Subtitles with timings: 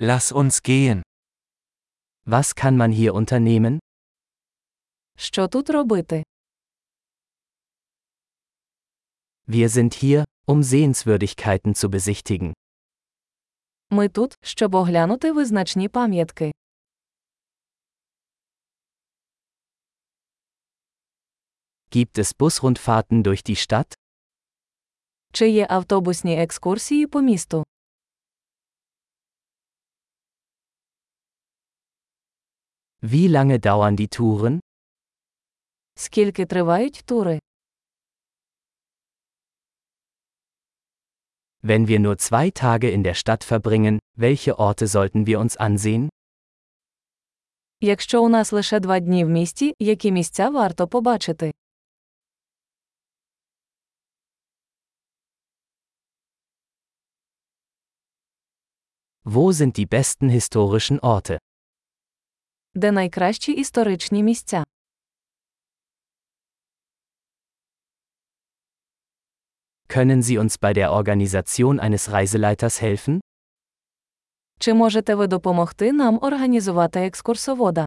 [0.00, 1.02] Lass uns gehen.
[2.24, 3.78] Was kann man hier unternehmen?
[5.16, 6.22] Що тут робити?
[9.48, 12.52] Wir sind hier, um Sehenswürdigkeiten zu besichtigen.
[13.90, 16.52] Ми тут, щоб оглянути визначні пам'ятки.
[21.90, 23.94] Gibt es Busrundfahrten durch die Stadt?
[25.32, 27.64] Чи є автобусні екскурсії по місту?
[33.01, 34.59] Wie lange dauern die Touren?
[35.95, 37.39] Скільки тривають тури?
[41.63, 46.09] Wenn wir nur zwei Tage in der Stadt verbringen, welche Orte sollten wir uns ansehen?
[47.81, 51.51] Якщо у нас лише два дні в місті, які місця варто побачити?
[59.25, 61.37] Wo sind die besten historischen Orte?
[62.77, 64.63] Де найкращі історичні місця?
[69.89, 73.19] Können Sie uns bei der Organisation eines Reiseleiters helfen?
[74.59, 77.85] Чи можете ви допомогти нам організувати екскурсовода?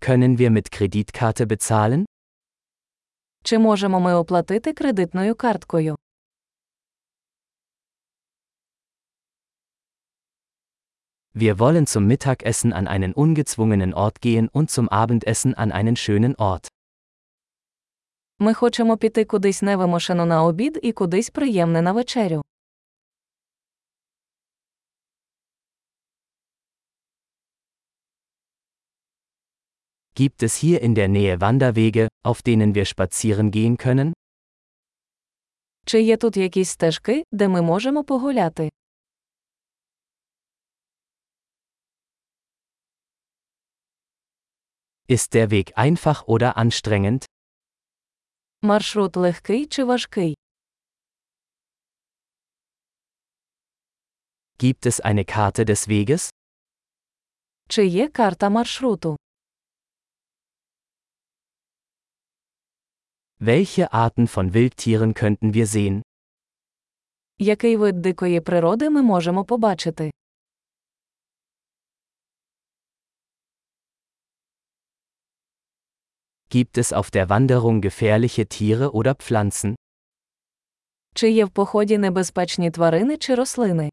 [0.00, 2.04] Können wir mit Kreditkarte bezahlen?
[3.44, 5.96] Чи можемо ми оплатити кредитною карткою?
[11.34, 16.34] Wir wollen zum Mittagessen an einen ungezwungenen Ort gehen und zum Abendessen an einen schönen
[16.38, 16.68] Ort.
[18.38, 22.42] Ми хочемо піти кудись невимушено на обід і кудись приємне на вечерю.
[30.14, 34.12] Gibt es hier in der Nähe Wanderwege, auf denen wir spazieren gehen können?
[35.86, 38.70] Чи є тут якісь стежки, де ми можемо погуляти?
[45.08, 47.24] Ist der Weg einfach oder anstrengend?
[48.62, 50.34] Маршрут легкий чи важкий?
[54.58, 56.30] Gibt es eine Karte des Weges?
[57.68, 59.16] Чи є карта маршруту?
[63.40, 66.02] Welche Arten von Wildtieren könnten wir sehen?
[67.38, 70.10] Який вид дикої природи ми можемо побачити?
[76.52, 79.74] Gibt es auf der Wanderung gefährliche Tiere oder Pflanzen?
[81.14, 83.90] Чи є в поході небезпечні тварини чи рослини?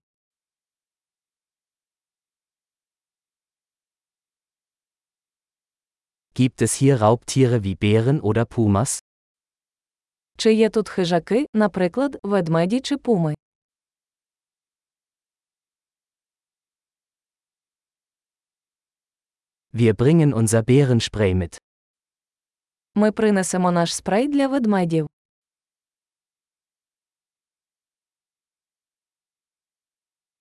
[6.36, 9.00] Gibt es hier Raubtiere wie Bären oder Pumas?
[10.38, 13.36] Чи є тут хижаки, наприклад, ведмеді чи пуми?
[19.74, 21.58] Wir bringen unser Bärenspray mit.
[22.95, 25.09] Ми принесемо наш спрей для ведмедів.